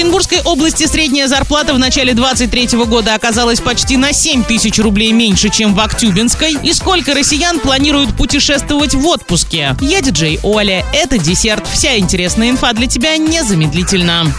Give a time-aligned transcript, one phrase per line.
[0.00, 5.50] Оренбургской области средняя зарплата в начале 23 года оказалась почти на 7 тысяч рублей меньше,
[5.50, 6.56] чем в Актюбинской.
[6.62, 9.76] И сколько россиян планируют путешествовать в отпуске?
[9.82, 10.86] Я диджей Оля.
[10.94, 11.66] Это десерт.
[11.70, 14.32] Вся интересная инфа для тебя незамедлительно.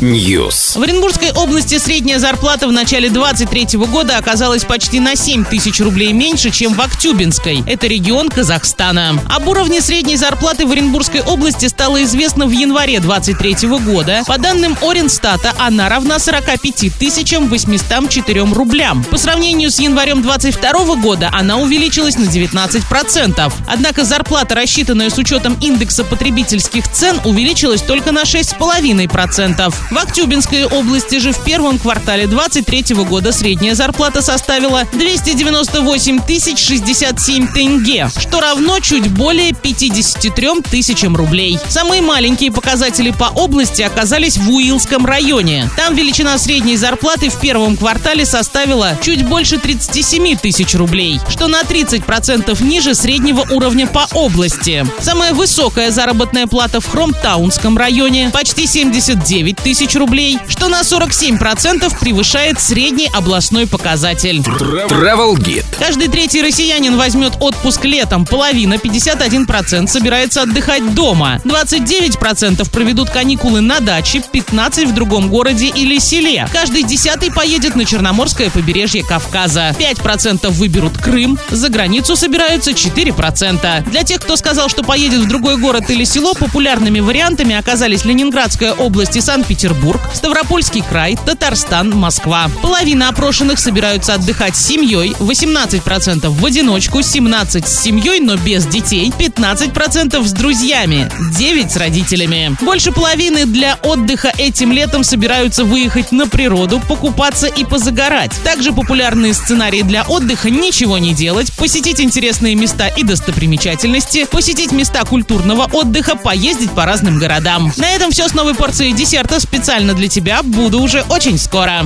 [0.00, 0.76] News.
[0.76, 6.12] В Оренбургской области средняя зарплата в начале 23 года оказалась почти на 7 тысяч рублей
[6.12, 7.62] меньше, чем в Актюбинской.
[7.68, 9.20] Это регион Казахстана.
[9.30, 14.22] Об уровне средней зарплаты в Оренбургской области стало известно в январе 23 года.
[14.26, 19.04] По данным Оренстата, она равна 45 тысячам 804 рублям.
[19.04, 23.52] По сравнению с январем 22 года она увеличилась на 19%.
[23.66, 29.74] Однако зарплата, рассчитанная с учетом индекса потребительских цен, увеличилась только на 6,5%.
[29.90, 37.52] В Актюбинской области же в первом квартале 23 года средняя зарплата составила 298 тысяч 67
[37.52, 41.58] тенге, что равно чуть более 53 тысячам рублей.
[41.68, 45.68] Самые маленькие показатели по области оказались в Уилском районе.
[45.76, 51.62] Там величина средней зарплаты в первом квартале составила чуть больше 37 тысяч рублей, что на
[51.62, 54.86] 30% ниже среднего уровня по области.
[55.00, 62.60] Самая высокая заработная плата в Хромтаунском районе– почти 79 тысяч рублей, что на 47% превышает
[62.60, 64.38] средний областной показатель.
[64.38, 65.64] Travel Guide.
[65.78, 73.78] Каждый третий россиянин возьмет отпуск летом, половина, 51% собирается отдыхать дома, 29% проведут каникулы на
[73.78, 76.48] даче, 15% в другом городе или селе.
[76.52, 79.76] Каждый десятый поедет на Черноморское побережье Кавказа.
[79.78, 83.88] 5% выберут Крым, за границу собираются 4%.
[83.88, 88.72] Для тех, кто сказал, что поедет в другой город или село, популярными вариантами оказались Ленинградская
[88.72, 92.50] область и Санкт-Петербург, Ставропольский край, Татарстан, Москва.
[92.60, 99.12] Половина опрошенных собираются отдыхать с семьей, 18% в одиночку, 17% с семьей, но без детей,
[99.16, 102.56] 15% с друзьями, 9% с родителями.
[102.62, 108.32] Больше половины для отдыха этим летом собираются выехать на природу, покупаться и позагорать.
[108.42, 115.04] Также популярные сценарии для отдыха– ничего не делать, посетить интересные места и достопримечательности, посетить места
[115.04, 117.70] культурного отдыха, поездить по разным городам.
[117.76, 120.42] На этом все с новой порцией десерта специально для тебя.
[120.42, 121.82] Буду уже очень скоро.